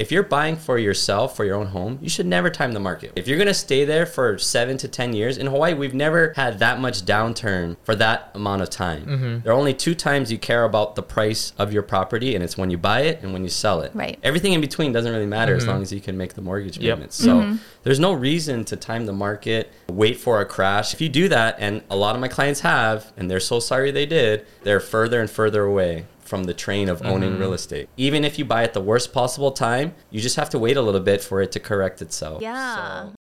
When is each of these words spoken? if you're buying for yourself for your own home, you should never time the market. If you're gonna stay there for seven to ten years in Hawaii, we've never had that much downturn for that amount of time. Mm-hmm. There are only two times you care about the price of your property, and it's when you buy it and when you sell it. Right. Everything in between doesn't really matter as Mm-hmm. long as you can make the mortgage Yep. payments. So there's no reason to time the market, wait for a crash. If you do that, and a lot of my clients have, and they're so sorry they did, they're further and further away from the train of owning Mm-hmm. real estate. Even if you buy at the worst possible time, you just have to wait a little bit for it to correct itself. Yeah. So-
if 0.00 0.10
you're 0.10 0.22
buying 0.22 0.56
for 0.56 0.78
yourself 0.78 1.36
for 1.36 1.44
your 1.44 1.56
own 1.56 1.66
home, 1.66 1.98
you 2.00 2.08
should 2.08 2.24
never 2.26 2.48
time 2.48 2.72
the 2.72 2.80
market. 2.80 3.12
If 3.16 3.28
you're 3.28 3.36
gonna 3.38 3.52
stay 3.52 3.84
there 3.84 4.06
for 4.06 4.38
seven 4.38 4.78
to 4.78 4.88
ten 4.88 5.12
years 5.12 5.36
in 5.36 5.46
Hawaii, 5.46 5.74
we've 5.74 5.92
never 5.92 6.32
had 6.36 6.58
that 6.60 6.80
much 6.80 7.02
downturn 7.02 7.76
for 7.84 7.94
that 7.96 8.30
amount 8.34 8.62
of 8.62 8.70
time. 8.70 9.04
Mm-hmm. 9.04 9.40
There 9.40 9.52
are 9.52 9.56
only 9.56 9.74
two 9.74 9.94
times 9.94 10.32
you 10.32 10.38
care 10.38 10.64
about 10.64 10.96
the 10.96 11.02
price 11.02 11.52
of 11.58 11.72
your 11.72 11.82
property, 11.82 12.34
and 12.34 12.42
it's 12.42 12.56
when 12.56 12.70
you 12.70 12.78
buy 12.78 13.00
it 13.02 13.20
and 13.22 13.34
when 13.34 13.42
you 13.42 13.50
sell 13.50 13.82
it. 13.82 13.92
Right. 13.94 14.18
Everything 14.22 14.54
in 14.54 14.62
between 14.62 14.90
doesn't 14.92 15.12
really 15.12 15.26
matter 15.26 15.54
as 15.54 15.64
Mm-hmm. 15.64 15.70
long 15.72 15.82
as 15.82 15.92
you 15.92 16.00
can 16.00 16.16
make 16.16 16.32
the 16.32 16.40
mortgage 16.40 16.78
Yep. 16.78 16.96
payments. 16.96 17.16
So 17.16 17.56
there's 17.82 18.00
no 18.00 18.14
reason 18.14 18.64
to 18.66 18.76
time 18.76 19.04
the 19.04 19.12
market, 19.12 19.70
wait 19.90 20.16
for 20.18 20.40
a 20.40 20.46
crash. 20.46 20.94
If 20.94 21.02
you 21.02 21.10
do 21.10 21.28
that, 21.28 21.56
and 21.58 21.82
a 21.90 21.96
lot 21.96 22.14
of 22.14 22.20
my 22.22 22.28
clients 22.28 22.60
have, 22.60 23.12
and 23.18 23.30
they're 23.30 23.38
so 23.38 23.60
sorry 23.60 23.90
they 23.90 24.06
did, 24.06 24.46
they're 24.62 24.80
further 24.80 25.20
and 25.20 25.28
further 25.30 25.64
away 25.64 26.06
from 26.30 26.44
the 26.44 26.54
train 26.54 26.88
of 26.88 27.02
owning 27.02 27.32
Mm-hmm. 27.32 27.40
real 27.40 27.52
estate. 27.52 27.88
Even 27.96 28.24
if 28.24 28.38
you 28.38 28.44
buy 28.44 28.62
at 28.62 28.72
the 28.72 28.80
worst 28.80 29.12
possible 29.12 29.50
time, 29.50 29.94
you 30.10 30.20
just 30.20 30.36
have 30.36 30.48
to 30.50 30.58
wait 30.60 30.76
a 30.76 30.82
little 30.82 31.00
bit 31.00 31.20
for 31.20 31.42
it 31.42 31.50
to 31.52 31.60
correct 31.60 32.00
itself. 32.00 32.40
Yeah. 32.40 32.76
So- 33.08 33.14